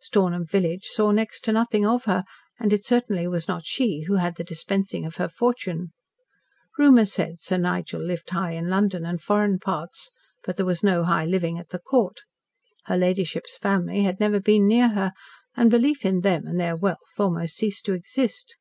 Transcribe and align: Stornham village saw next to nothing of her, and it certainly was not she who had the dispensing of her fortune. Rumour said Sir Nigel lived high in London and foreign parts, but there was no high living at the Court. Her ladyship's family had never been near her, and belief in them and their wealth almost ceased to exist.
Stornham 0.00 0.44
village 0.44 0.86
saw 0.86 1.12
next 1.12 1.44
to 1.44 1.52
nothing 1.52 1.86
of 1.86 2.06
her, 2.06 2.24
and 2.58 2.72
it 2.72 2.84
certainly 2.84 3.28
was 3.28 3.46
not 3.46 3.64
she 3.64 4.00
who 4.08 4.14
had 4.16 4.34
the 4.34 4.42
dispensing 4.42 5.06
of 5.06 5.14
her 5.14 5.28
fortune. 5.28 5.92
Rumour 6.76 7.04
said 7.04 7.40
Sir 7.40 7.56
Nigel 7.56 8.02
lived 8.02 8.28
high 8.30 8.50
in 8.50 8.68
London 8.68 9.06
and 9.06 9.22
foreign 9.22 9.60
parts, 9.60 10.10
but 10.42 10.56
there 10.56 10.66
was 10.66 10.82
no 10.82 11.04
high 11.04 11.24
living 11.24 11.56
at 11.56 11.68
the 11.68 11.78
Court. 11.78 12.22
Her 12.86 12.96
ladyship's 12.96 13.56
family 13.56 14.02
had 14.02 14.18
never 14.18 14.40
been 14.40 14.66
near 14.66 14.88
her, 14.88 15.12
and 15.56 15.70
belief 15.70 16.04
in 16.04 16.22
them 16.22 16.48
and 16.48 16.58
their 16.58 16.74
wealth 16.74 17.20
almost 17.20 17.54
ceased 17.54 17.84
to 17.84 17.92
exist. 17.92 18.56